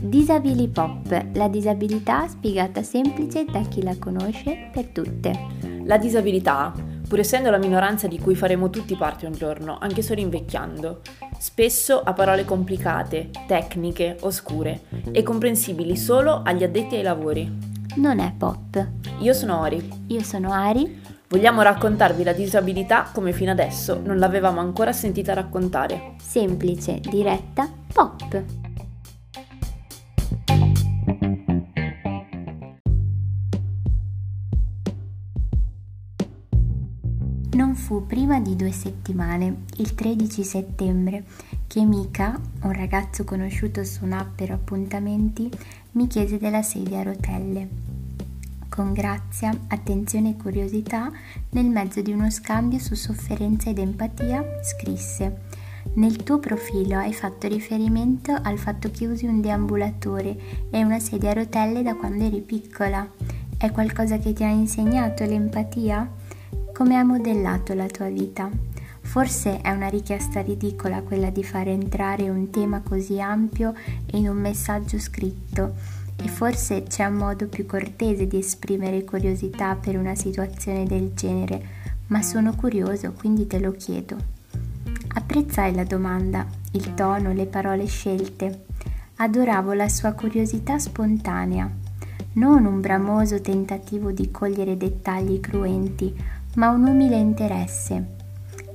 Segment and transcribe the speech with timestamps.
[0.00, 5.32] Disabili Pop, la disabilità spiegata semplice da chi la conosce per tutte.
[5.84, 6.72] La disabilità,
[7.06, 11.02] pur essendo la minoranza di cui faremo tutti parte un giorno, anche solo invecchiando,
[11.38, 17.72] spesso ha parole complicate, tecniche, oscure e comprensibili solo agli addetti ai lavori.
[17.96, 18.88] Non è pop.
[19.20, 20.06] Io sono Ori.
[20.06, 21.02] Io sono Ari.
[21.34, 26.14] Vogliamo raccontarvi la disabilità come fino adesso non l'avevamo ancora sentita raccontare.
[26.22, 28.44] Semplice, diretta, pop.
[37.50, 41.24] Non fu prima di due settimane, il 13 settembre,
[41.66, 45.50] che Mika, un ragazzo conosciuto su un'app per appuntamenti,
[45.94, 47.93] mi chiese della sedia a rotelle.
[48.74, 51.08] Con grazia, attenzione e curiosità,
[51.50, 55.42] nel mezzo di uno scambio su sofferenza ed empatia, scrisse
[55.94, 60.36] nel tuo profilo hai fatto riferimento al fatto che usi un deambulatore
[60.70, 63.08] e una sedia a rotelle da quando eri piccola.
[63.56, 66.10] È qualcosa che ti ha insegnato l'empatia?
[66.72, 68.50] Come ha modellato la tua vita?
[69.02, 73.72] Forse è una richiesta ridicola quella di far entrare un tema così ampio
[74.14, 79.98] in un messaggio scritto e forse c'è un modo più cortese di esprimere curiosità per
[79.98, 81.62] una situazione del genere,
[82.06, 84.16] ma sono curioso, quindi te lo chiedo.
[85.16, 88.64] Apprezzai la domanda, il tono, le parole scelte.
[89.16, 91.70] Adoravo la sua curiosità spontanea,
[92.34, 96.16] non un bramoso tentativo di cogliere dettagli cruenti,
[96.54, 98.12] ma un umile interesse.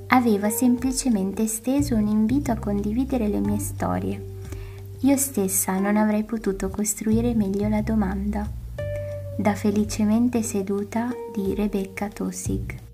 [0.10, 4.38] Aveva semplicemente esteso un invito a condividere le mie storie.
[5.04, 8.46] Io stessa non avrei potuto costruire meglio la domanda.
[9.38, 12.89] Da felicemente seduta di Rebecca Tossig.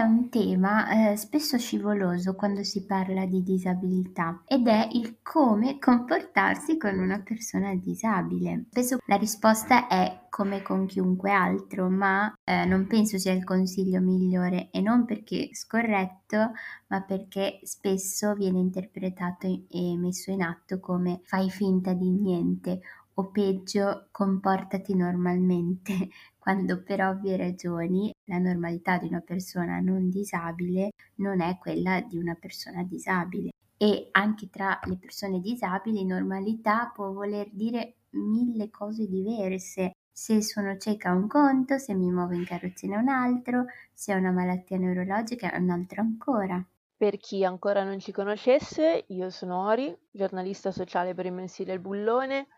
[0.00, 5.78] C'è un tema eh, spesso scivoloso quando si parla di disabilità ed è il come
[5.78, 8.64] comportarsi con una persona disabile.
[8.70, 14.00] Spesso la risposta è come con chiunque altro, ma eh, non penso sia il consiglio
[14.00, 16.52] migliore e non perché scorretto,
[16.86, 22.80] ma perché spesso viene interpretato e messo in atto come fai finta di niente
[23.14, 26.08] o peggio comportati normalmente,
[26.40, 32.16] quando per ovvie ragioni la normalità di una persona non disabile non è quella di
[32.16, 33.50] una persona disabile.
[33.76, 39.92] E anche tra le persone disabili normalità può voler dire mille cose diverse.
[40.10, 44.32] Se sono cieca un conto, se mi muovo in carrozzina un altro, se ho una
[44.32, 46.66] malattia neurologica un altro ancora.
[46.96, 51.80] Per chi ancora non ci conoscesse, io sono Ori, giornalista sociale per il mensile Il
[51.80, 52.48] Bullone,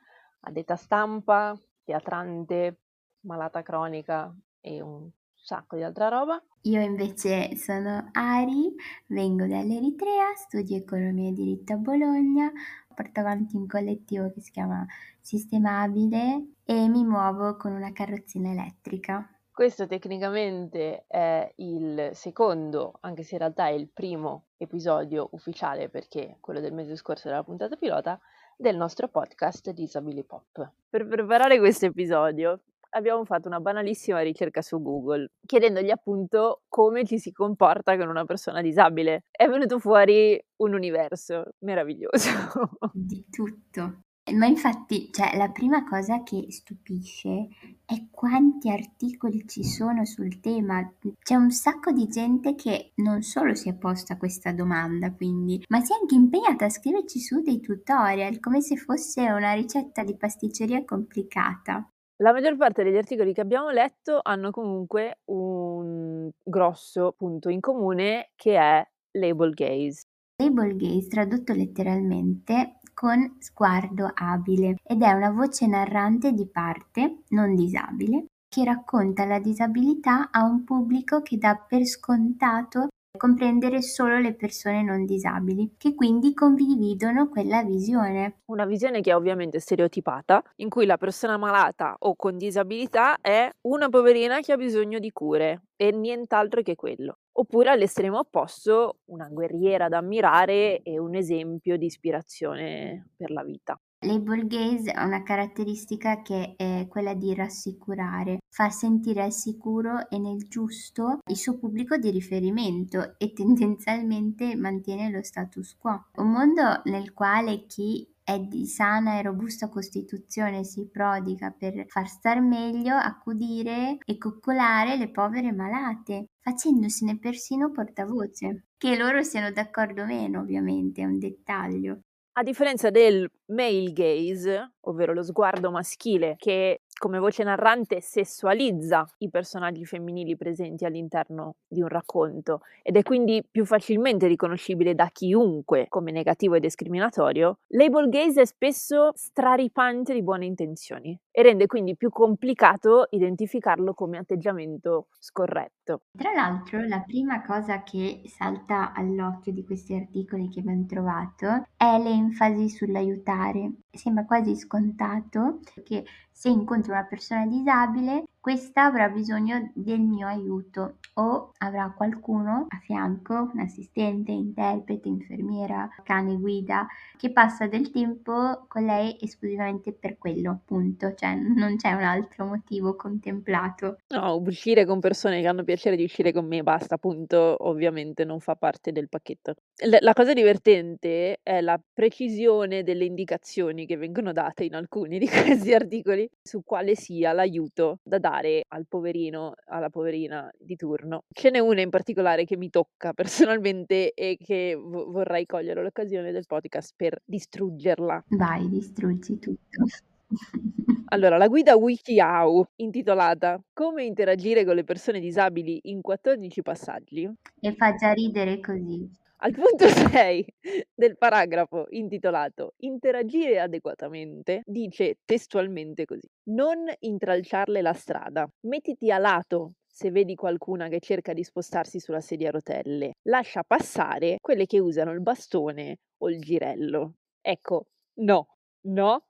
[0.41, 2.79] addetta stampa, teatrante,
[3.23, 6.41] malata cronica e un sacco di altra roba.
[6.63, 8.73] Io invece sono Ari,
[9.09, 12.51] vengo dall'Eritrea, studio economia e diritto a Bologna,
[12.95, 14.87] porto avanti un collettivo che si chiama
[15.21, 19.29] Sistemabile e mi muovo con una carrozzina elettrica.
[19.51, 26.39] Questo tecnicamente è il secondo, anche se in realtà è il primo episodio ufficiale perché
[26.41, 28.19] quello del mese scorso era la puntata pilota,
[28.57, 30.71] del nostro podcast Disabili Pop.
[30.89, 32.61] Per preparare questo episodio
[32.93, 38.25] abbiamo fatto una banalissima ricerca su Google, chiedendogli appunto come ci si comporta con una
[38.25, 39.25] persona disabile.
[39.31, 42.31] È venuto fuori un universo meraviglioso.
[42.93, 44.03] Di tutto.
[44.35, 47.49] Ma infatti, cioè, la prima cosa che stupisce
[47.85, 50.89] è quanti articoli ci sono sul tema.
[51.21, 55.81] C'è un sacco di gente che non solo si è posta questa domanda, quindi, ma
[55.81, 60.17] si è anche impegnata a scriverci su dei tutorial, come se fosse una ricetta di
[60.17, 61.85] pasticceria complicata.
[62.23, 68.31] La maggior parte degli articoli che abbiamo letto hanno comunque un grosso punto in comune
[68.37, 68.89] che è
[69.19, 70.05] label gaze.
[70.37, 77.57] Label gaze, tradotto letteralmente, con sguardo abile ed è una voce narrante di parte, non
[77.57, 84.35] disabile, che racconta la disabilità a un pubblico che dà per scontato comprendere solo le
[84.35, 88.43] persone non disabili, che quindi condividono quella visione.
[88.47, 93.49] Una visione che è ovviamente stereotipata, in cui la persona malata o con disabilità è
[93.63, 97.19] una poverina che ha bisogno di cure e nient'altro che quello.
[97.33, 103.81] Oppure all'estremo opposto, una guerriera da ammirare e un esempio di ispirazione per la vita.
[104.05, 110.19] Label gaze ha una caratteristica che è quella di rassicurare, far sentire al sicuro e
[110.19, 116.07] nel giusto il suo pubblico di riferimento e tendenzialmente mantiene lo status quo.
[116.17, 122.09] Un mondo nel quale chi è di sana e robusta costituzione si prodiga per far
[122.09, 128.67] star meglio, accudire e coccolare le povere malate, facendosene persino portavoce.
[128.77, 132.01] Che loro siano d'accordo o meno, ovviamente, è un dettaglio.
[132.35, 139.29] A differenza del male gaze, ovvero lo sguardo maschile che come voce narrante sessualizza i
[139.29, 145.87] personaggi femminili presenti all'interno di un racconto ed è quindi più facilmente riconoscibile da chiunque
[145.89, 151.97] come negativo e discriminatorio, label gaze è spesso straripante di buone intenzioni e rende quindi
[151.97, 156.03] più complicato identificarlo come atteggiamento scorretto.
[156.17, 161.99] Tra l'altro, la prima cosa che salta all'occhio di questi articoli che abbiamo trovato è
[161.99, 163.73] l'enfasi sull'aiutare.
[163.91, 170.97] Sembra quasi scontato che se incontro una persona disabile questa avrà bisogno del mio aiuto
[171.15, 178.65] o avrà qualcuno a fianco, un assistente, interprete, infermiera, cane guida, che passa del tempo
[178.67, 183.99] con lei esclusivamente per quello, punto, cioè non c'è un altro motivo contemplato.
[184.09, 188.41] No, uscire con persone che hanno piacere di uscire con me, basta, punto, ovviamente non
[188.41, 189.55] fa parte del pacchetto.
[189.85, 195.29] L- la cosa divertente è la precisione delle indicazioni che vengono date in alcuni di
[195.31, 201.25] questi articoli su quale sia l'aiuto da dare dare al poverino, alla poverina di turno.
[201.31, 203.13] Ce n'è una in particolare che mi tocca
[203.61, 208.25] personalmente e che v- vorrei cogliere l'occasione del podcast per distruggerla.
[208.29, 209.85] Vai, distruggi tutto.
[211.13, 217.31] Allora, la guida WikiHow, intitolata Come interagire con le persone disabili in 14 passaggi.
[217.61, 219.11] E fa già ridere così.
[219.45, 220.47] Al punto 6
[220.95, 229.73] del paragrafo intitolato Interagire adeguatamente, dice testualmente così: Non intralciarle la strada, mettiti a lato
[229.85, 234.79] se vedi qualcuna che cerca di spostarsi sulla sedia a rotelle, lascia passare quelle che
[234.79, 237.15] usano il bastone o il girello.
[237.41, 237.89] Ecco,
[238.21, 238.47] no,
[238.87, 239.27] no,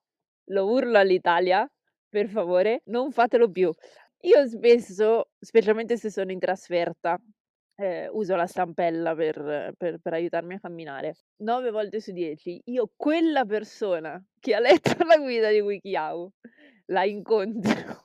[0.50, 1.66] lo urlo all'Italia,
[2.06, 3.72] per favore, non fatelo più.
[4.24, 7.18] Io spesso, specialmente se sono in trasferta,
[7.82, 11.16] eh, uso la stampella per, per, per aiutarmi a camminare.
[11.38, 16.30] 9 volte su 10, io quella persona che ha letto la guida di WikiHow
[16.86, 18.04] la incontro.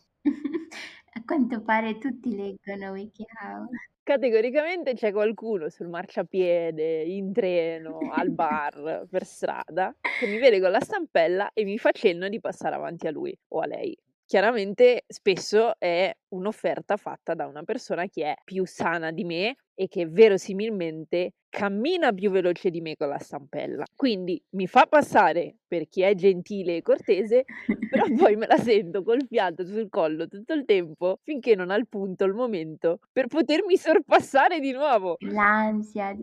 [1.13, 3.67] A quanto pare tutti leggono WikiHow.
[4.01, 10.71] Categoricamente c'è qualcuno sul marciapiede, in treno, al bar, per strada, che mi vede con
[10.71, 13.97] la stampella e mi fa cenno di passare avanti a lui o a lei.
[14.25, 19.87] Chiaramente spesso è un'offerta fatta da una persona che è più sana di me e
[19.87, 23.85] che verosimilmente cammina più veloce di me con la stampella.
[23.95, 27.45] Quindi mi fa passare per chi è gentile e cortese,
[27.89, 31.75] però poi me la sento col fiato sul collo tutto il tempo finché non ha
[31.75, 35.17] il punto, il momento per potermi sorpassare di nuovo.
[35.19, 36.15] L'ansia.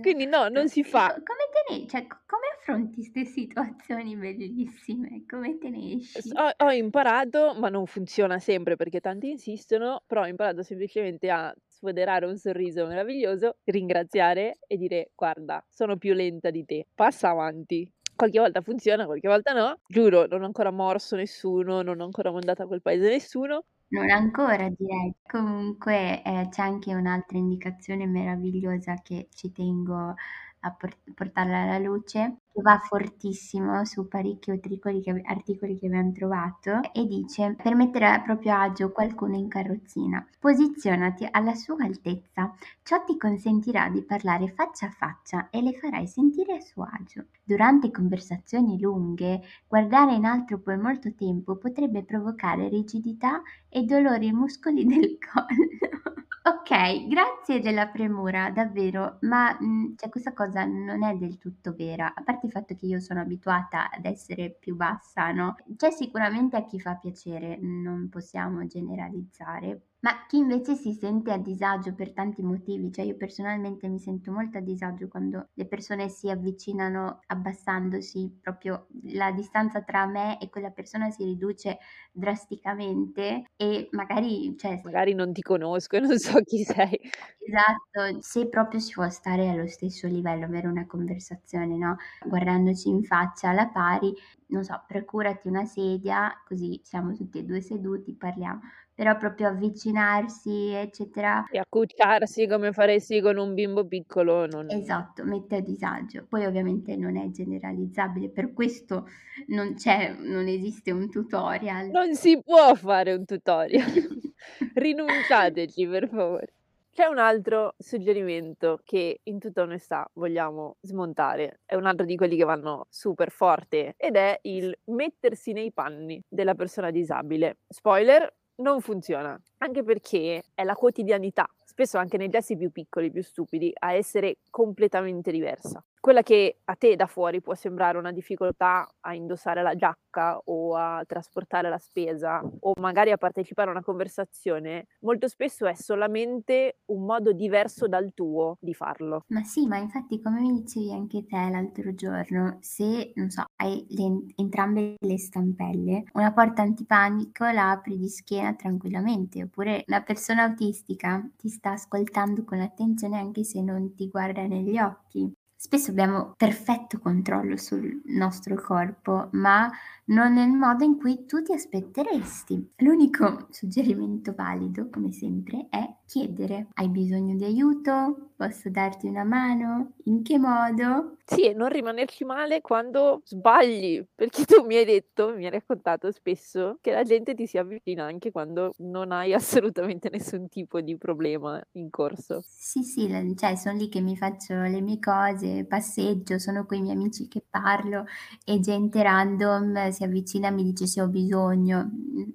[0.00, 1.08] Quindi no, non si fa.
[1.08, 5.24] Come te ne, cioè, come affronti queste situazioni bellissime?
[5.28, 6.30] Come te ne esci?
[6.34, 11.54] Ho, ho imparato, ma non funziona sempre perché tanti insistono, però ho imparato semplicemente a
[11.84, 17.90] sfoderare un sorriso meraviglioso, ringraziare e dire guarda, sono più lenta di te, passa avanti.
[18.16, 19.80] Qualche volta funziona, qualche volta no.
[19.86, 23.64] Giuro, non ho ancora morso nessuno, non ho ancora mandato a quel paese nessuno.
[23.88, 25.14] Non ancora direi.
[25.26, 30.14] Comunque eh, c'è anche un'altra indicazione meravigliosa che ci tengo
[30.60, 36.12] a port- portarla alla luce, che va fortissimo su parecchi articoli che, articoli che abbiamo
[36.12, 40.24] trovato e dice per mettere a proprio agio qualcuno in carrozzina.
[40.38, 42.54] Posizionati alla sua altezza,
[42.84, 47.26] ciò ti consentirà di parlare faccia a faccia e le farai sentire a suo agio.
[47.42, 54.32] Durante conversazioni lunghe, guardare in alto per molto tempo potrebbe provocare rigidità e dolori ai
[54.32, 56.22] muscoli del collo.
[56.46, 62.12] Ok, grazie della premura, davvero, ma mh, cioè, questa cosa non è del tutto vera,
[62.14, 65.56] a parte il fatto che io sono abituata ad essere più bassa, no?
[65.76, 71.38] C'è sicuramente a chi fa piacere, non possiamo generalizzare, ma chi invece si sente a
[71.38, 76.08] disagio per tanti motivi, cioè io personalmente mi sento molto a disagio quando le persone
[76.10, 81.78] si avvicinano abbassandosi, proprio la distanza tra me e quella persona si riduce
[82.12, 86.98] drasticamente e magari, cioè, magari non ti conosco e non so chi sei.
[87.46, 91.96] Esatto, se proprio si può stare allo stesso livello, avere una conversazione, no?
[92.26, 94.14] Guardandoci in faccia alla pari,
[94.46, 98.60] non so, procurati una sedia, così siamo tutti e due seduti, parliamo
[98.94, 101.46] però proprio avvicinarsi, eccetera.
[101.50, 104.46] E accucciarsi come faresti con un bimbo piccolo.
[104.46, 104.70] Non...
[104.70, 106.26] Esatto, mette a disagio.
[106.28, 109.08] Poi ovviamente non è generalizzabile, per questo
[109.48, 111.90] non c'è, non esiste un tutorial.
[111.90, 113.84] Non si può fare un tutorial.
[114.74, 116.52] Rinunciateci, per favore.
[116.94, 122.36] C'è un altro suggerimento che in tutta onestà vogliamo smontare, è un altro di quelli
[122.36, 127.56] che vanno super forte ed è il mettersi nei panni della persona disabile.
[127.66, 133.22] Spoiler, non funziona, anche perché è la quotidianità, spesso anche nei gesti più piccoli, più
[133.22, 138.86] stupidi, a essere completamente diversa quella che a te da fuori può sembrare una difficoltà
[139.00, 143.82] a indossare la giacca o a trasportare la spesa o magari a partecipare a una
[143.82, 149.24] conversazione, molto spesso è solamente un modo diverso dal tuo di farlo.
[149.28, 153.86] Ma sì, ma infatti come mi dicevi anche te l'altro giorno, se, non so, hai
[153.88, 160.42] le, entrambe le stampelle, una porta antipanico la apri di schiena tranquillamente, oppure una persona
[160.42, 165.34] autistica ti sta ascoltando con attenzione anche se non ti guarda negli occhi.
[165.64, 169.70] Spesso abbiamo perfetto controllo sul nostro corpo, ma
[170.08, 172.72] non nel modo in cui tu ti aspetteresti.
[172.80, 176.68] L'unico suggerimento valido, come sempre, è chiedere.
[176.74, 178.30] Hai bisogno di aiuto?
[178.36, 179.92] Posso darti una mano?
[180.04, 181.16] In che modo?
[181.26, 186.10] Sì, e non rimanerci male quando sbagli, perché tu mi hai detto, mi hai raccontato
[186.12, 190.96] spesso che la gente ti si avvicina anche quando non hai assolutamente nessun tipo di
[190.98, 192.44] problema in corso.
[192.46, 196.82] Sì, sì, cioè sono lì che mi faccio le mie cose, passeggio, sono con i
[196.82, 198.04] miei amici che parlo
[198.44, 201.90] e gente random si avvicina e mi dice se ho bisogno.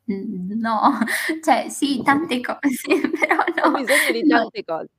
[0.06, 1.00] No,
[1.44, 2.60] cioè sì, tante cose,
[3.20, 3.38] però
[3.69, 3.69] no.
[3.72, 4.76] Bisogno di tante no.
[4.76, 4.90] cose,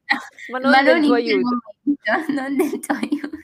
[0.50, 1.58] ma non ma del non tuo aiuto.
[1.84, 3.38] Momento, non del tuo aiuto.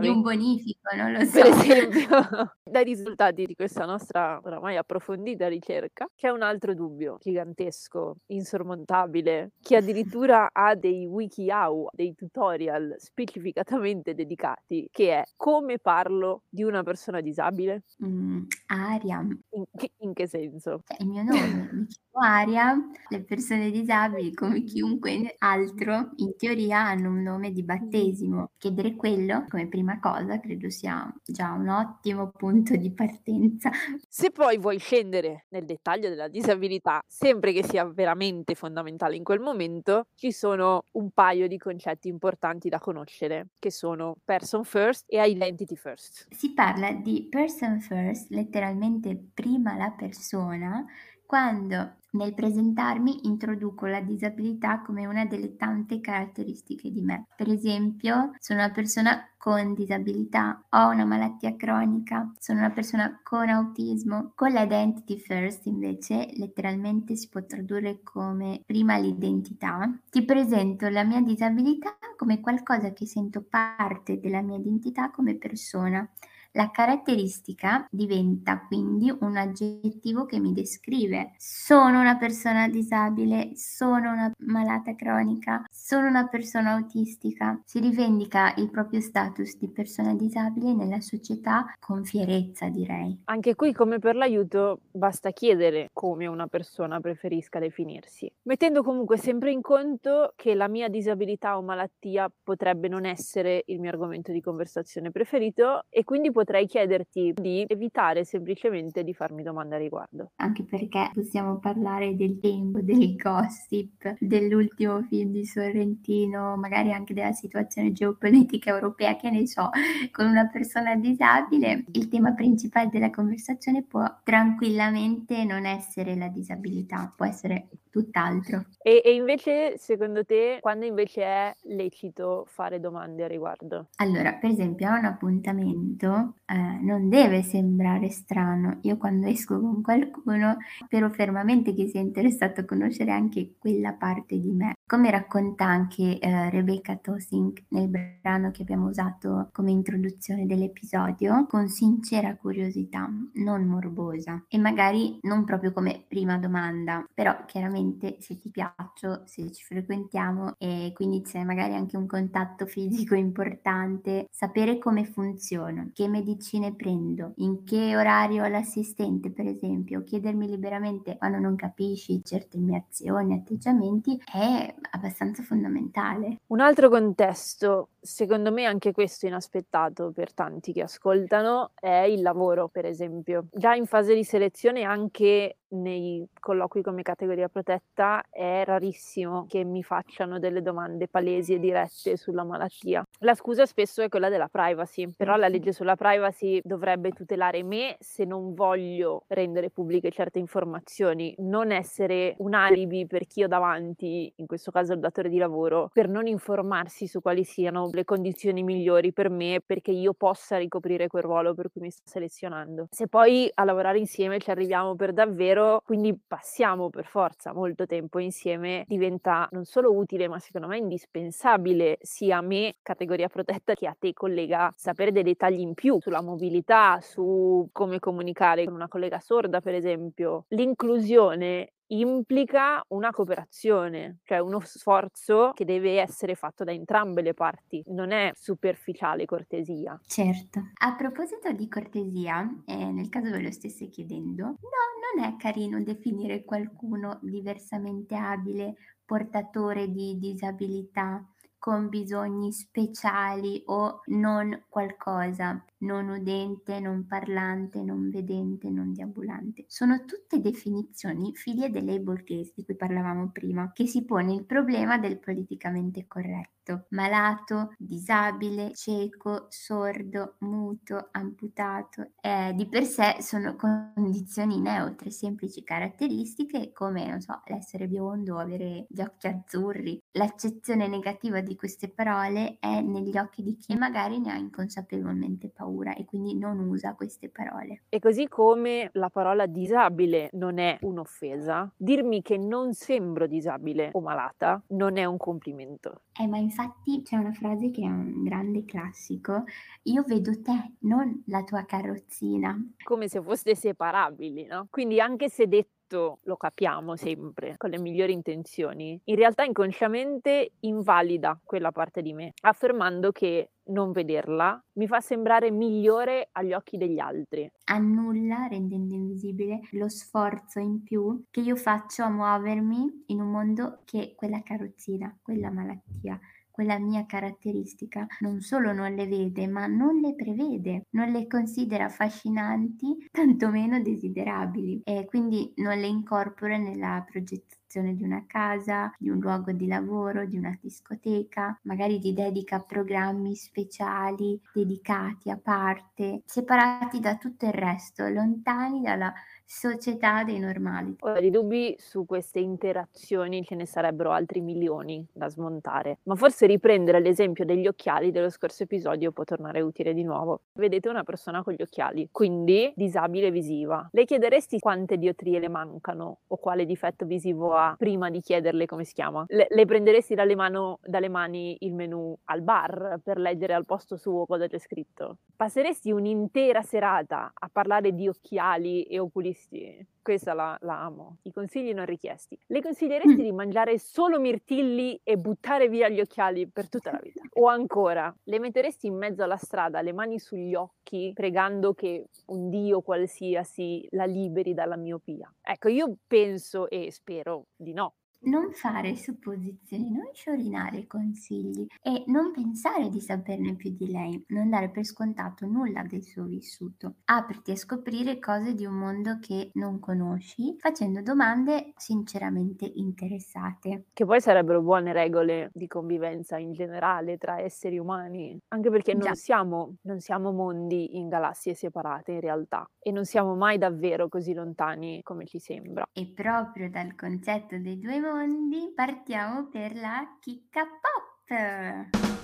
[0.00, 1.40] Di un bonifico, non lo so.
[1.40, 2.08] Per esempio,
[2.64, 9.76] dai risultati di questa nostra oramai approfondita ricerca, c'è un altro dubbio gigantesco, insormontabile, che
[9.76, 17.20] addirittura ha dei wikihow, dei tutorial specificatamente dedicati, che è come parlo di una persona
[17.20, 17.84] disabile?
[18.04, 19.20] Mm, Aria.
[19.50, 19.64] In,
[19.98, 20.82] in, che senso?
[20.86, 22.74] Cioè, il mio nome, mi chiamo Aria,
[23.08, 28.50] le persone disabili come chiunque altro in teoria hanno un nome di battesimo.
[28.58, 33.70] Chiedere quello come prima cosa credo sia già un ottimo punto di partenza.
[34.08, 39.40] Se poi vuoi scendere nel dettaglio della disabilità, sempre che sia veramente fondamentale in quel
[39.40, 45.22] momento, ci sono un paio di concetti importanti da conoscere, che sono person first e
[45.26, 46.26] identity first.
[46.30, 50.84] Si parla di person first, letteralmente prima la persona,
[51.26, 57.26] quando nel presentarmi introduco la disabilità come una delle tante caratteristiche di me.
[57.36, 63.48] Per esempio, sono una persona con disabilità, ho una malattia cronica, sono una persona con
[63.48, 64.32] autismo.
[64.34, 69.88] Con l'identity first invece letteralmente si può tradurre come prima l'identità.
[70.10, 76.08] Ti presento la mia disabilità come qualcosa che sento parte della mia identità come persona.
[76.56, 81.34] La caratteristica diventa quindi un aggettivo che mi descrive.
[81.36, 87.60] Sono una persona disabile, sono una malata cronica, sono una persona autistica.
[87.66, 93.20] Si rivendica il proprio status di persona disabile nella società con fierezza, direi.
[93.24, 99.50] Anche qui, come per l'aiuto, basta chiedere come una persona preferisca definirsi, mettendo comunque sempre
[99.50, 104.40] in conto che la mia disabilità o malattia potrebbe non essere il mio argomento di
[104.40, 110.30] conversazione preferito e quindi potrei potrei chiederti di evitare semplicemente di farmi domande a riguardo.
[110.36, 117.32] Anche perché possiamo parlare del tempo, del gossip, dell'ultimo film di Sorrentino, magari anche della
[117.32, 119.70] situazione geopolitica europea, che ne so,
[120.12, 121.84] con una persona disabile.
[121.92, 128.66] Il tema principale della conversazione può tranquillamente non essere la disabilità, può essere tutt'altro.
[128.82, 133.88] E, e invece, secondo te, quando invece è lecito fare domande a riguardo?
[133.96, 138.78] Allora, per esempio, a un appuntamento eh, non deve sembrare strano.
[138.82, 144.38] Io quando esco con qualcuno spero fermamente che sia interessato a conoscere anche quella parte
[144.38, 144.74] di me.
[144.86, 151.68] Come racconta anche eh, Rebecca Tosing nel brano che abbiamo usato come introduzione dell'episodio, con
[151.68, 158.50] sincera curiosità, non morbosa e magari non proprio come prima domanda, però chiaramente se ti
[158.50, 165.04] piaccio, se ci frequentiamo e quindi c'è magari anche un contatto fisico importante, sapere come
[165.04, 172.22] funziono, che medicine prendo, in che orario l'assistente per esempio, chiedermi liberamente quando non capisci
[172.24, 176.38] certe mie azioni, atteggiamenti è abbastanza fondamentale.
[176.46, 182.68] Un altro contesto secondo me anche questo inaspettato per tanti che ascoltano è il lavoro,
[182.68, 183.46] per esempio.
[183.52, 189.82] Già in fase di selezione anche nei colloqui come categoria protetta è rarissimo che mi
[189.82, 193.02] facciano delle domande palesi e dirette sulla malattia.
[193.20, 197.96] La scusa spesso è quella della privacy, però la legge sulla privacy dovrebbe tutelare me
[197.98, 204.32] se non voglio rendere pubbliche certe informazioni, non essere un alibi per chi ho davanti,
[204.36, 208.62] in questo caso il datore di lavoro, per non informarsi su quali siano le condizioni
[208.62, 212.86] migliori per me perché io possa ricoprire quel ruolo per cui mi sta selezionando.
[212.90, 217.86] Se poi a lavorare insieme ci arriviamo per davvero, davvero, quindi passiamo per forza molto
[217.86, 223.74] tempo insieme, diventa non solo utile, ma secondo me indispensabile sia a me, categoria protetta,
[223.74, 228.74] che a te, collega, sapere dei dettagli in più sulla mobilità, su come comunicare con
[228.74, 230.44] una collega sorda, per esempio.
[230.48, 237.82] L'inclusione implica una cooperazione, cioè uno sforzo che deve essere fatto da entrambe le parti,
[237.88, 240.00] non è superficiale cortesia.
[240.06, 240.70] Certo.
[240.80, 245.82] A proposito di cortesia, eh, nel caso ve lo stesse chiedendo, no, non è carino
[245.82, 248.74] definire qualcuno diversamente abile,
[249.04, 251.24] portatore di disabilità
[251.66, 259.64] con bisogni speciali o non qualcosa, non udente, non parlante, non vedente, non deambulante.
[259.66, 264.96] Sono tutte definizioni figlie dell'able case di cui parlavamo prima, che si pone il problema
[264.96, 266.55] del politicamente corretto
[266.90, 272.12] malato, disabile, cieco, sordo, muto, amputato.
[272.20, 278.38] Eh, di per sé sono condizioni neutre, semplici caratteristiche come, non so, l'essere biondo o
[278.38, 279.98] avere gli occhi azzurri.
[280.12, 285.94] L'accezione negativa di queste parole è negli occhi di chi magari ne ha inconsapevolmente paura
[285.94, 287.82] e quindi non usa queste parole.
[287.88, 294.00] E così come la parola disabile non è un'offesa, dirmi che non sembro disabile o
[294.00, 296.02] malata non è un complimento.
[296.18, 296.55] Eh, ma infatti
[297.02, 299.44] c'è una frase che è un grande classico,
[299.84, 302.56] io vedo te, non la tua carrozzina.
[302.82, 304.66] Come se foste separabili, no?
[304.70, 311.40] Quindi anche se detto lo capiamo sempre con le migliori intenzioni, in realtà inconsciamente invalida
[311.44, 316.98] quella parte di me, affermando che non vederla mi fa sembrare migliore agli occhi degli
[316.98, 317.50] altri.
[317.64, 323.80] Annulla, rendendo invisibile, lo sforzo in più che io faccio a muovermi in un mondo
[323.84, 326.18] che quella carrozzina, quella malattia
[326.56, 328.06] quella mia caratteristica.
[328.20, 334.80] Non solo non le vede, ma non le prevede, non le considera affascinanti, tantomeno desiderabili.
[334.82, 340.24] E quindi non le incorpora nella progettazione di una casa, di un luogo di lavoro,
[340.24, 347.44] di una discoteca, magari ti dedica a programmi speciali dedicati a parte, separati da tutto
[347.44, 349.12] il resto, lontani dalla
[349.46, 350.96] società dei normali.
[351.00, 356.46] Ora, di dubbi su queste interazioni ce ne sarebbero altri milioni da smontare, ma forse
[356.46, 360.40] riprendere l'esempio degli occhiali dello scorso episodio può tornare utile di nuovo.
[360.54, 363.88] Vedete una persona con gli occhiali, quindi disabile visiva.
[363.92, 368.82] Le chiederesti quante diotrie le mancano o quale difetto visivo ha prima di chiederle come
[368.82, 369.24] si chiama?
[369.28, 373.96] Le, le prenderesti dalle, mano, dalle mani il menu al bar per leggere al posto
[373.96, 375.18] suo cosa c'è scritto?
[375.36, 379.86] Passeresti un'intera serata a parlare di occhiali e oculisti richiesti.
[380.02, 381.18] Questa la, la, amo.
[381.22, 382.38] I consigli non richiesti.
[382.46, 383.24] Le consiglieresti mm.
[383.24, 387.22] di mangiare solo mirtilli e buttare via gli occhiali per tutta la vita?
[387.34, 392.48] O ancora, le metteresti in mezzo alla strada, le mani sugli occhi, pregando che un
[392.48, 395.32] dio qualsiasi la liberi dalla miopia?
[395.42, 397.94] Ecco, io penso e spero di no
[398.26, 404.50] non fare supposizioni, non sciorinare consigli e non pensare di saperne più di lei, non
[404.50, 406.96] dare per scontato nulla del suo vissuto.
[407.04, 413.86] Apriti a scoprire cose di un mondo che non conosci, facendo domande sinceramente interessate.
[413.92, 419.14] Che poi sarebbero buone regole di convivenza in generale tra esseri umani, anche perché non
[419.14, 424.34] siamo, non siamo mondi in galassie separate in realtà e non siamo mai davvero così
[424.34, 425.84] lontani come ci sembra.
[425.92, 432.15] E proprio dal concetto dei due mondi secondi partiamo per la chicca pop.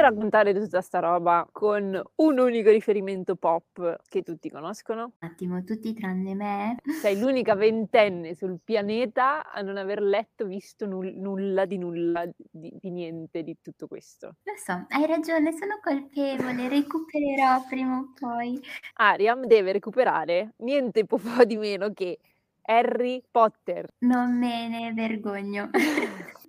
[0.00, 5.12] Come raccontare tutta sta roba con un unico riferimento pop che tutti conoscono?
[5.20, 6.76] Un attimo, tutti tranne me.
[7.02, 12.72] Sei l'unica ventenne sul pianeta a non aver letto, visto null- nulla di nulla, di,
[12.80, 14.36] di, niente di tutto questo.
[14.44, 18.58] Lo so, hai ragione, sono colpevole, recupererò prima o poi.
[18.94, 22.18] Ariam deve recuperare niente po' di meno che
[22.62, 23.86] Harry Potter.
[23.98, 25.68] Non me ne vergogno.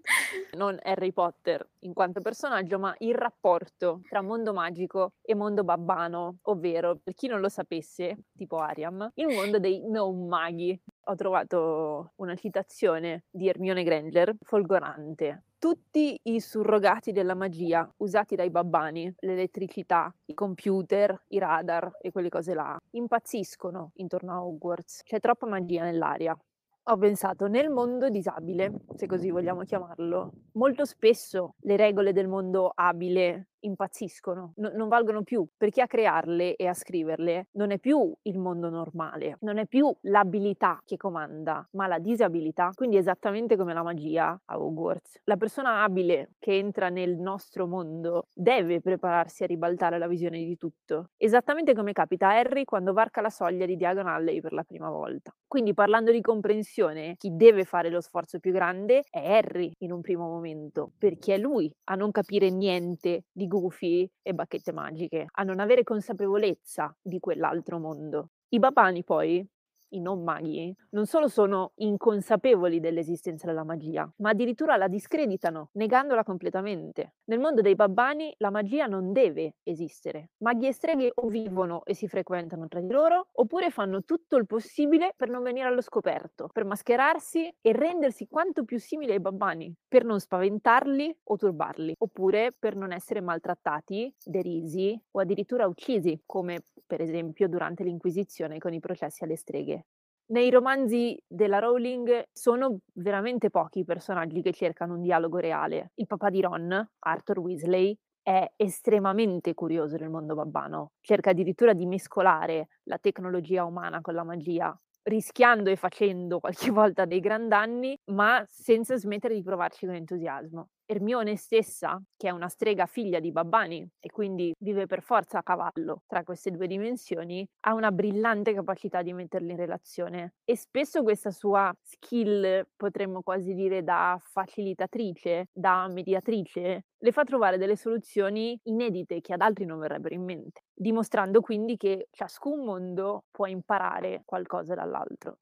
[0.57, 6.37] non Harry Potter in quanto personaggio, ma il rapporto tra mondo magico e mondo babbano,
[6.43, 10.79] ovvero, per chi non lo sapesse, tipo Ariam, il mondo dei non maghi.
[11.05, 15.43] Ho trovato una citazione di Hermione Granger folgorante.
[15.57, 22.29] Tutti i surrogati della magia usati dai babbani, l'elettricità, i computer, i radar e quelle
[22.29, 25.03] cose là, impazziscono intorno a Hogwarts.
[25.03, 26.35] C'è troppa magia nell'aria.
[26.85, 32.71] Ho pensato, nel mondo disabile, se così vogliamo chiamarlo, molto spesso le regole del mondo
[32.73, 38.13] abile impazziscono, no, non valgono più, perché a crearle e a scriverle non è più
[38.23, 43.73] il mondo normale, non è più l'abilità che comanda, ma la disabilità, quindi esattamente come
[43.73, 45.21] la magia a Hogwarts.
[45.25, 50.57] La persona abile che entra nel nostro mondo deve prepararsi a ribaltare la visione di
[50.57, 54.63] tutto, esattamente come capita a Harry quando varca la soglia di Diagon Alley per la
[54.63, 55.33] prima volta.
[55.47, 60.01] Quindi parlando di comprensione, chi deve fare lo sforzo più grande è Harry in un
[60.01, 65.43] primo momento, perché è lui a non capire niente di gufi e bacchette magiche, a
[65.43, 68.29] non avere consapevolezza di quell'altro mondo.
[68.49, 69.45] I babani poi
[69.93, 76.23] i non maghi, non solo sono inconsapevoli dell'esistenza della magia, ma addirittura la discreditano, negandola
[76.23, 77.15] completamente.
[77.31, 80.31] Nel mondo dei babbani la magia non deve esistere.
[80.39, 84.45] Maghi e streghe o vivono e si frequentano tra di loro, oppure fanno tutto il
[84.45, 89.73] possibile per non venire allo scoperto, per mascherarsi e rendersi quanto più simili ai babbani,
[89.87, 96.65] per non spaventarli o turbarli, oppure per non essere maltrattati, derisi o addirittura uccisi, come
[96.85, 99.85] per esempio durante l'Inquisizione con i processi alle streghe.
[100.31, 105.91] Nei romanzi della Rowling sono veramente pochi i personaggi che cercano un dialogo reale.
[105.95, 111.85] Il papà di Ron, Arthur Weasley, è estremamente curioso del mondo babbano, cerca addirittura di
[111.85, 117.97] mescolare la tecnologia umana con la magia, rischiando e facendo qualche volta dei gran danni,
[118.11, 120.69] ma senza smettere di provarci con entusiasmo.
[120.91, 125.41] Ermione stessa, che è una strega figlia di Babbani e quindi vive per forza a
[125.41, 130.33] cavallo tra queste due dimensioni, ha una brillante capacità di metterli in relazione.
[130.43, 137.57] E spesso questa sua skill, potremmo quasi dire da facilitatrice, da mediatrice, le fa trovare
[137.57, 143.23] delle soluzioni inedite che ad altri non verrebbero in mente, dimostrando quindi che ciascun mondo
[143.31, 145.37] può imparare qualcosa dall'altro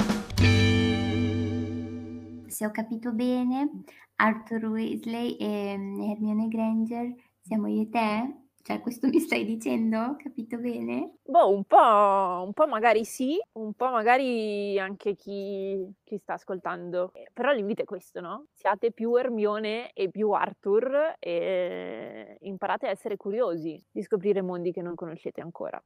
[2.50, 3.84] se ho capito bene,
[4.16, 8.36] Arthur Weasley e mm, Hermione Granger siamo io e te?
[8.62, 10.16] Cioè, questo mi stai dicendo?
[10.18, 11.16] Capito bene?
[11.24, 17.12] Boh, un po', un po' magari sì, un po' magari anche chi, chi sta ascoltando.
[17.14, 18.46] Eh, però l'invito è questo, no?
[18.54, 24.82] Siate più Hermione e più Arthur e imparate a essere curiosi di scoprire mondi che
[24.82, 25.82] non conoscete ancora.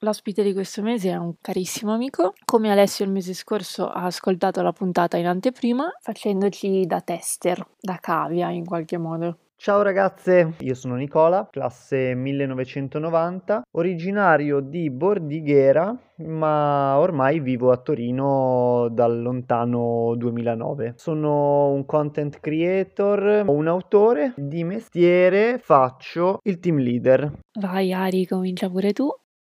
[0.00, 2.34] L'ospite di questo mese è un carissimo amico.
[2.44, 7.98] Come Alessio il mese scorso ha ascoltato la puntata in anteprima, facendoci da tester, da
[8.00, 9.38] cavia in qualche modo.
[9.56, 18.88] Ciao ragazze, io sono Nicola, classe 1990, originario di Bordighera, ma ormai vivo a Torino
[18.90, 20.94] dal lontano 2009.
[20.96, 27.32] Sono un content creator, un autore, di mestiere faccio il team leader.
[27.58, 29.08] Vai Ari, comincia pure tu.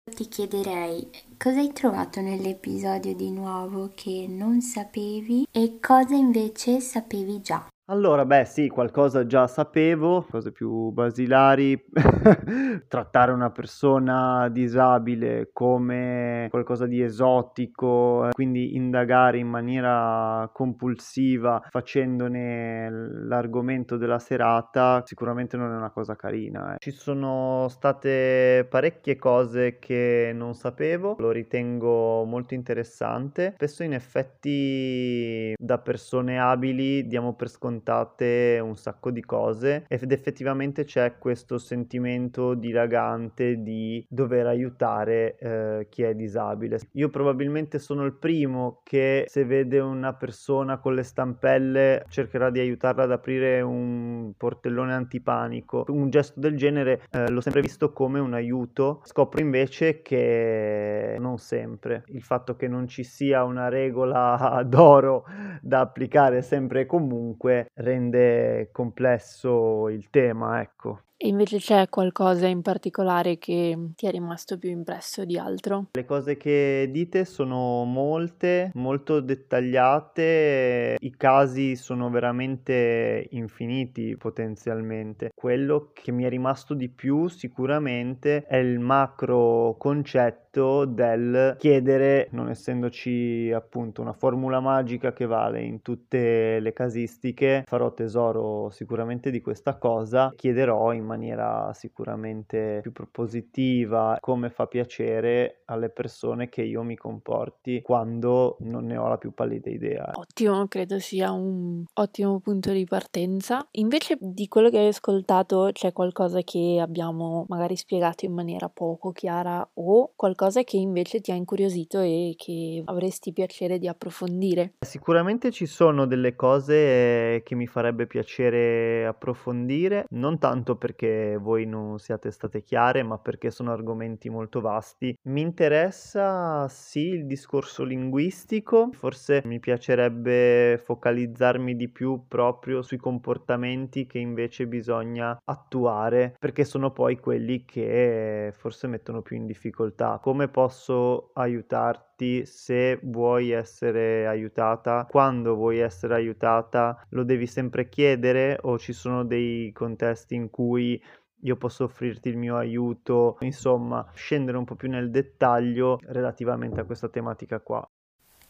[0.09, 7.41] Ti chiederei cosa hai trovato nell'episodio di nuovo che non sapevi e cosa invece sapevi
[7.41, 7.67] già.
[7.91, 11.87] Allora, beh, sì, qualcosa già sapevo, cose più basilari,
[12.87, 22.89] trattare una persona disabile come qualcosa di esotico, eh, quindi indagare in maniera compulsiva facendone
[23.27, 26.75] l'argomento della serata, sicuramente non è una cosa carina.
[26.75, 26.77] Eh.
[26.79, 33.55] Ci sono state parecchie cose che non sapevo, lo ritengo molto interessante.
[33.57, 40.13] Spesso in effetti da persone abili diamo per scontato raccontate un sacco di cose ed
[40.13, 46.79] effettivamente c'è questo sentimento dilagante di dover aiutare eh, chi è disabile.
[46.93, 52.61] Io probabilmente sono il primo che se vede una persona con le stampelle cercherà di
[52.61, 55.85] aiutarla ad aprire un portellone antipanico.
[55.89, 61.39] Un gesto del genere eh, l'ho sempre visto come un aiuto, scopro invece che non
[61.39, 62.05] sempre.
[62.09, 65.25] Il fatto che non ci sia una regola d'oro
[65.61, 71.05] da applicare sempre e comunque rende complesso il tema, ecco.
[71.23, 75.89] E invece c'è qualcosa in particolare che ti è rimasto più impresso di altro?
[75.93, 85.29] Le cose che dite sono molte, molto dettagliate, i casi sono veramente infiniti potenzialmente.
[85.35, 92.49] Quello che mi è rimasto di più sicuramente è il macro concetto del chiedere, non
[92.49, 99.43] essendoci appunto una formula magica che vale in tutte le casistiche, farò tesoro sicuramente di
[99.43, 106.83] questa cosa, chiederò in maniera sicuramente più propositiva, come fa piacere alle persone che io
[106.83, 110.11] mi comporti quando non ne ho la più pallida idea.
[110.15, 113.67] Ottimo, credo sia un ottimo punto di partenza.
[113.73, 119.13] Invece di quello che hai ascoltato c'è qualcosa che abbiamo magari spiegato in maniera poco
[119.13, 124.75] chiara o qualcosa che invece ti ha incuriosito e che avresti piacere di approfondire?
[124.85, 131.65] Sicuramente ci sono delle cose che mi farebbe piacere approfondire, non tanto perché perché voi
[131.65, 135.17] non siate state chiare, ma perché sono argomenti molto vasti.
[135.29, 144.07] Mi interessa sì il discorso linguistico, forse mi piacerebbe focalizzarmi di più proprio sui comportamenti
[144.07, 150.19] che invece bisogna attuare, perché sono poi quelli che forse mettono più in difficoltà.
[150.21, 152.10] Come posso aiutarti?
[152.45, 159.25] Se vuoi essere aiutata, quando vuoi essere aiutata, lo devi sempre chiedere o ci sono
[159.25, 161.03] dei contesti in cui
[161.43, 166.85] io posso offrirti il mio aiuto, insomma, scendere un po' più nel dettaglio relativamente a
[166.85, 167.89] questa tematica qua.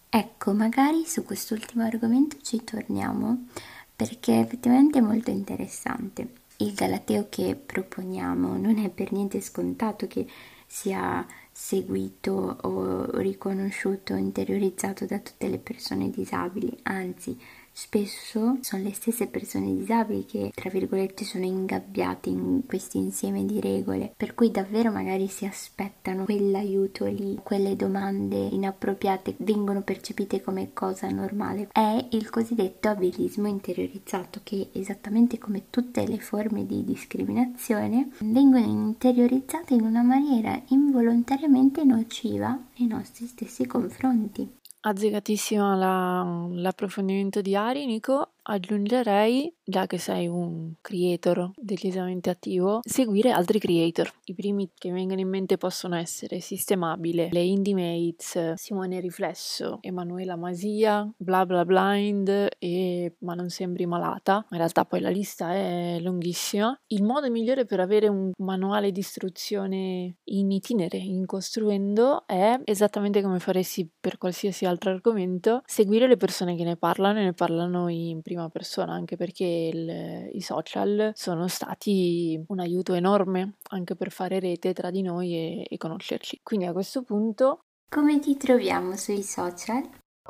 [0.09, 3.46] Ecco, magari su quest'ultimo argomento ci torniamo
[3.94, 6.33] perché effettivamente è molto interessante.
[6.56, 10.26] Il Galateo che proponiamo non è per niente scontato che
[10.66, 11.24] sia
[11.62, 17.38] seguito o riconosciuto, interiorizzato da tutte le persone disabili, anzi
[17.72, 23.61] Spesso sono le stesse persone disabili che, tra virgolette, sono ingabbiate in questo insieme di
[23.61, 30.72] regole, per cui davvero magari si aspettano quell'aiuto lì, quelle domande inappropriate vengono percepite come
[30.72, 31.68] cosa normale.
[31.72, 39.74] È il cosiddetto abilismo interiorizzato che, esattamente come tutte le forme di discriminazione, vengono interiorizzate
[39.74, 44.59] in una maniera involontariamente nociva nei nostri stessi confronti.
[44.83, 48.33] Azzegatissima la l'approfondimento di Ari, Nico.
[48.42, 54.11] Aggiungerei, già che sei un creator decisamente attivo, seguire altri creator.
[54.24, 60.37] I primi che vengono in mente possono essere Sistemabile, le Indie Mates, Simone Riflesso, Emanuela
[60.37, 64.44] Masia, Bla Bla Blind e Ma non sembri malata.
[64.50, 66.76] In realtà poi la lista è lunghissima.
[66.88, 73.22] Il modo migliore per avere un manuale di istruzione in itinere, in costruendo, è esattamente
[73.22, 77.88] come faresti per qualsiasi altro argomento, seguire le persone che ne parlano e ne parlano
[77.88, 84.12] in prima persona, anche perché il, i social sono stati un aiuto enorme anche per
[84.12, 86.38] fare rete tra di noi e, e conoscerci.
[86.45, 87.64] Quindi a questo punto...
[87.88, 89.83] Come ti troviamo sui social?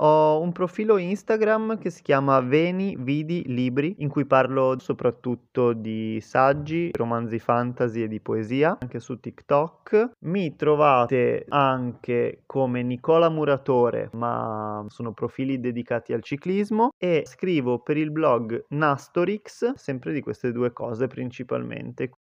[0.03, 6.19] Ho un profilo Instagram che si chiama Veni Vidi Libri, in cui parlo soprattutto di
[6.23, 10.13] saggi, romanzi fantasy e di poesia, anche su TikTok.
[10.21, 17.99] Mi trovate anche come Nicola Muratore, ma sono profili dedicati al ciclismo e scrivo per
[17.99, 22.11] il blog Nastorix, sempre di queste due cose principalmente.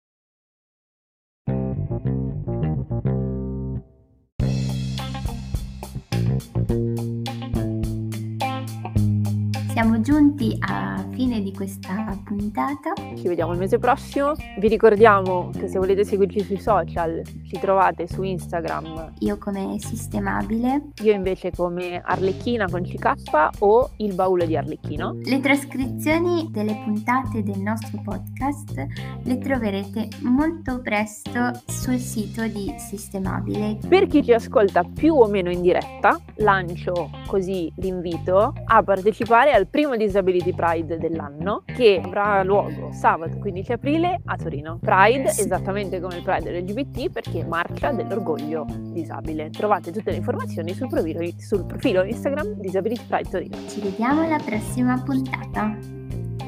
[9.80, 12.92] Siamo giunti a fine di questa puntata.
[13.16, 14.34] Ci vediamo il mese prossimo.
[14.58, 19.14] Vi ricordiamo che se volete seguirci sui social ci trovate su Instagram.
[19.20, 20.90] Io come Sistemabile.
[21.02, 25.16] Io invece come Arlecchina con CK o Il baule di Arlecchino.
[25.22, 28.86] Le trascrizioni delle puntate del nostro podcast
[29.22, 33.78] le troverete molto presto sul sito di Sistemabile.
[33.88, 39.68] Per chi ci ascolta più o meno in diretta, lancio così l'invito a partecipare al
[39.70, 44.78] primo Disability Pride dell'anno che avrà luogo sabato 15 aprile a Torino.
[44.80, 49.50] Pride esattamente come il Pride LGBT perché marcia dell'orgoglio disabile.
[49.50, 53.56] Trovate tutte le informazioni sul profilo, sul profilo Instagram Disability Pride Torino.
[53.68, 55.76] Ci vediamo alla prossima puntata.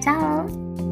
[0.01, 0.92] Ciao!